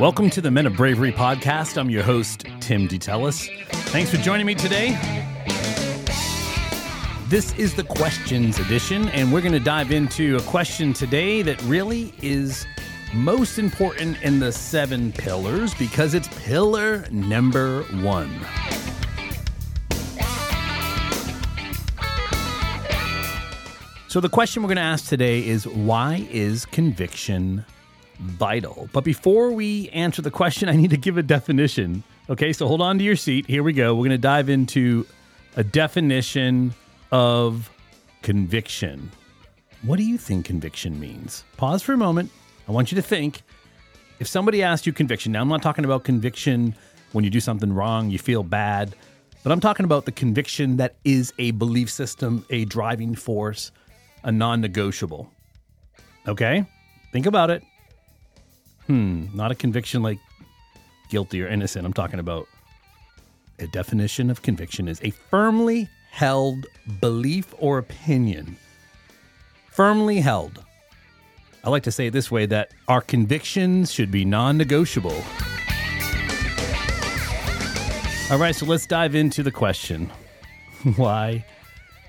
Welcome 0.00 0.28
to 0.30 0.40
the 0.40 0.50
Men 0.50 0.66
of 0.66 0.74
Bravery 0.74 1.12
podcast. 1.12 1.76
I'm 1.76 1.88
your 1.88 2.02
host, 2.02 2.46
Tim 2.58 2.88
DeTellis. 2.88 3.48
Thanks 3.92 4.10
for 4.10 4.16
joining 4.16 4.44
me 4.44 4.56
today. 4.56 4.98
This 7.28 7.54
is 7.54 7.76
the 7.76 7.84
questions 7.84 8.58
edition, 8.58 9.08
and 9.10 9.32
we're 9.32 9.40
going 9.40 9.52
to 9.52 9.60
dive 9.60 9.92
into 9.92 10.34
a 10.34 10.42
question 10.42 10.94
today 10.94 11.42
that 11.42 11.62
really 11.62 12.12
is 12.20 12.66
most 13.12 13.60
important 13.60 14.20
in 14.20 14.40
the 14.40 14.50
seven 14.50 15.12
pillars 15.12 15.74
because 15.74 16.14
it's 16.14 16.26
pillar 16.44 17.06
number 17.12 17.84
one. 18.02 18.40
So, 24.08 24.18
the 24.18 24.28
question 24.28 24.64
we're 24.64 24.70
going 24.70 24.76
to 24.76 24.82
ask 24.82 25.08
today 25.08 25.46
is 25.46 25.68
why 25.68 26.26
is 26.32 26.66
conviction 26.66 27.64
vital? 28.18 28.88
But 28.92 29.04
before 29.04 29.52
we 29.52 29.88
answer 29.90 30.22
the 30.22 30.30
question, 30.30 30.68
I 30.70 30.76
need 30.76 30.90
to 30.90 30.96
give 30.96 31.18
a 31.18 31.22
definition. 31.22 32.02
Okay, 32.30 32.52
so 32.52 32.66
hold 32.66 32.80
on 32.80 32.98
to 32.98 33.04
your 33.04 33.16
seat. 33.16 33.46
Here 33.46 33.62
we 33.62 33.72
go. 33.72 33.94
We're 33.94 34.00
going 34.00 34.10
to 34.10 34.18
dive 34.18 34.48
into 34.48 35.06
a 35.56 35.64
definition 35.64 36.74
of 37.12 37.70
conviction. 38.22 39.10
What 39.82 39.96
do 39.96 40.02
you 40.02 40.16
think 40.16 40.46
conviction 40.46 40.98
means? 40.98 41.44
Pause 41.56 41.82
for 41.82 41.92
a 41.92 41.98
moment. 41.98 42.30
I 42.66 42.72
want 42.72 42.90
you 42.90 42.96
to 42.96 43.02
think. 43.02 43.42
If 44.20 44.26
somebody 44.26 44.62
asked 44.62 44.86
you 44.86 44.92
conviction, 44.92 45.32
now 45.32 45.42
I'm 45.42 45.48
not 45.48 45.62
talking 45.62 45.84
about 45.84 46.04
conviction 46.04 46.74
when 47.12 47.24
you 47.24 47.30
do 47.30 47.40
something 47.40 47.72
wrong, 47.72 48.10
you 48.10 48.18
feel 48.18 48.42
bad, 48.42 48.96
but 49.42 49.52
I'm 49.52 49.60
talking 49.60 49.84
about 49.84 50.04
the 50.04 50.12
conviction 50.12 50.78
that 50.78 50.96
is 51.04 51.32
a 51.38 51.50
belief 51.52 51.90
system, 51.90 52.44
a 52.50 52.64
driving 52.64 53.14
force 53.14 53.70
a 54.24 54.32
non 54.32 54.60
negotiable. 54.60 55.30
Okay? 56.26 56.64
Think 57.12 57.26
about 57.26 57.50
it. 57.50 57.62
Hmm, 58.86 59.26
not 59.34 59.50
a 59.50 59.54
conviction 59.54 60.02
like 60.02 60.18
guilty 61.08 61.42
or 61.42 61.48
innocent. 61.48 61.86
I'm 61.86 61.92
talking 61.92 62.20
about 62.20 62.46
a 63.58 63.66
definition 63.68 64.30
of 64.30 64.42
conviction 64.42 64.88
is 64.88 65.00
a 65.02 65.10
firmly 65.10 65.88
held 66.10 66.66
belief 67.00 67.54
or 67.58 67.78
opinion. 67.78 68.56
Firmly 69.70 70.20
held. 70.20 70.62
I 71.64 71.70
like 71.70 71.82
to 71.84 71.92
say 71.92 72.08
it 72.08 72.12
this 72.12 72.30
way 72.30 72.46
that 72.46 72.72
our 72.88 73.00
convictions 73.00 73.90
should 73.92 74.10
be 74.10 74.24
non 74.24 74.58
negotiable. 74.58 75.24
All 78.30 78.38
right, 78.38 78.54
so 78.54 78.66
let's 78.66 78.86
dive 78.86 79.14
into 79.14 79.42
the 79.42 79.50
question 79.50 80.10
Why 80.96 81.44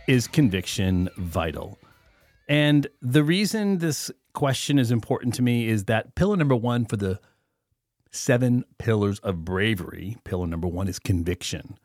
is 0.08 0.28
conviction 0.28 1.10
vital? 1.18 1.80
And 2.48 2.88
the 3.02 3.24
reason 3.24 3.80
this 3.80 4.12
question 4.36 4.78
is 4.78 4.92
important 4.92 5.34
to 5.34 5.42
me 5.42 5.68
is 5.68 5.86
that 5.86 6.14
pillar 6.14 6.36
number 6.36 6.56
one 6.56 6.86
for 6.86 6.98
the 6.98 7.20
seven 8.12 8.64
pillars 8.78 9.18
of 9.20 9.44
bravery, 9.44 10.18
pillar 10.24 10.46
number 10.46 10.68
one 10.68 10.88
is 10.88 11.00
conviction. 11.00 11.80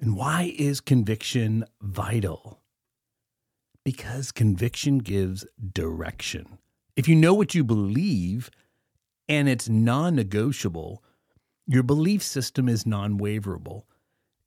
And 0.00 0.16
why 0.16 0.54
is 0.58 0.80
conviction 0.80 1.64
vital? 1.80 2.60
Because 3.84 4.32
conviction 4.32 4.98
gives 4.98 5.46
direction. 5.72 6.58
If 6.96 7.08
you 7.08 7.14
know 7.14 7.34
what 7.34 7.54
you 7.54 7.64
believe 7.64 8.50
and 9.28 9.48
it's 9.48 9.68
non 9.68 10.16
negotiable, 10.16 11.02
your 11.66 11.82
belief 11.82 12.22
system 12.22 12.68
is 12.68 12.84
non 12.84 13.18
waverable. 13.18 13.84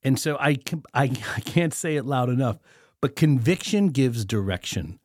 And 0.04 0.20
so 0.20 0.38
I, 0.38 0.58
I, 0.94 1.04
I 1.36 1.40
can't 1.42 1.74
say 1.74 1.96
it 1.96 2.06
loud 2.06 2.30
enough, 2.30 2.58
but 3.02 3.16
conviction 3.16 3.90
gives 3.90 4.26
direction 4.26 5.00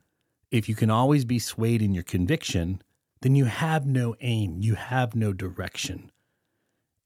if 0.54 0.68
you 0.68 0.76
can 0.76 0.88
always 0.88 1.24
be 1.24 1.40
swayed 1.40 1.82
in 1.82 1.92
your 1.92 2.04
conviction, 2.04 2.80
then 3.22 3.34
you 3.34 3.46
have 3.46 3.84
no 3.84 4.14
aim, 4.20 4.58
you 4.60 4.76
have 4.76 5.16
no 5.16 5.32
direction. 5.32 6.12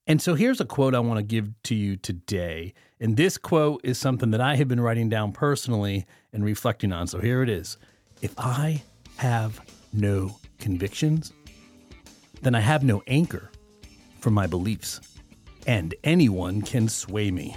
And 0.07 0.21
so 0.21 0.35
here's 0.35 0.61
a 0.61 0.67
quote 0.67 0.95
I 0.95 0.99
want 0.99 1.17
to 1.17 1.23
give 1.23 1.51
to 1.63 1.75
you 1.75 1.97
today. 1.97 2.75
And 3.00 3.17
this 3.17 3.39
quote 3.39 3.81
is 3.83 3.97
something 3.97 4.33
that 4.33 4.41
I 4.43 4.56
have 4.56 4.69
been 4.69 4.83
writing 4.83 5.09
down 5.09 5.33
personally 5.33 6.05
and 6.31 6.45
reflecting 6.45 6.93
on. 6.93 7.06
So 7.06 7.21
here 7.21 7.43
it 7.43 7.49
is 7.49 7.78
If 8.21 8.39
I 8.39 8.83
have 9.17 9.62
no 9.95 10.37
convictions, 10.59 11.33
then 12.43 12.55
I 12.55 12.61
have 12.61 12.83
no 12.84 13.03
anchor 13.06 13.51
for 14.21 14.31
my 14.31 14.47
beliefs, 14.47 15.01
and 15.67 15.95
anyone 16.05 16.61
can 16.61 16.87
sway 16.87 17.31
me. 17.31 17.56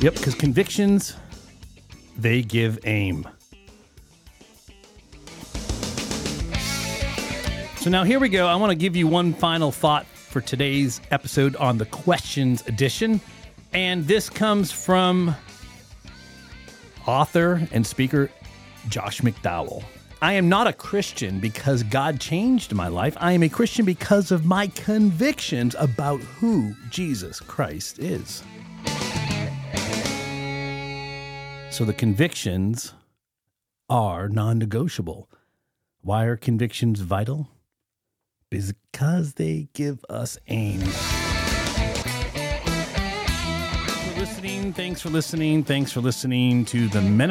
Yep, 0.00 0.14
because 0.14 0.34
convictions 0.34 1.14
they 2.20 2.42
give 2.42 2.78
aim. 2.84 3.26
So 7.76 7.88
now 7.88 8.04
here 8.04 8.20
we 8.20 8.28
go. 8.28 8.46
I 8.46 8.56
want 8.56 8.70
to 8.70 8.76
give 8.76 8.94
you 8.94 9.06
one 9.06 9.32
final 9.32 9.72
thought 9.72 10.04
for 10.06 10.42
today's 10.42 11.00
episode 11.10 11.56
on 11.56 11.78
the 11.78 11.86
questions 11.86 12.66
edition. 12.66 13.20
And 13.72 14.06
this 14.06 14.28
comes 14.28 14.70
from 14.70 15.34
author 17.06 17.66
and 17.72 17.86
speaker 17.86 18.30
Josh 18.88 19.22
McDowell. 19.22 19.82
I 20.20 20.34
am 20.34 20.50
not 20.50 20.66
a 20.66 20.74
Christian 20.74 21.40
because 21.40 21.82
God 21.84 22.20
changed 22.20 22.74
my 22.74 22.88
life. 22.88 23.16
I 23.18 23.32
am 23.32 23.42
a 23.42 23.48
Christian 23.48 23.86
because 23.86 24.30
of 24.30 24.44
my 24.44 24.66
convictions 24.66 25.74
about 25.78 26.20
who 26.20 26.74
Jesus 26.90 27.40
Christ 27.40 27.98
is. 27.98 28.42
So 31.70 31.84
the 31.84 31.92
convictions 31.92 32.94
are 33.88 34.28
non 34.28 34.58
negotiable. 34.58 35.30
Why 36.02 36.24
are 36.24 36.36
convictions 36.36 36.98
vital? 37.00 37.48
Because 38.50 39.34
they 39.34 39.68
give 39.72 40.04
us 40.08 40.36
aim. 40.48 40.80
Thanks 40.80 40.98
for 44.02 44.18
listening. 44.18 44.72
Thanks 44.72 45.00
for 45.00 45.10
listening. 45.10 45.62
Thanks 45.62 45.92
for 45.92 46.00
listening 46.00 46.64
to 46.66 46.88
the 46.88 47.02
Men 47.02 47.20
of 47.20 47.26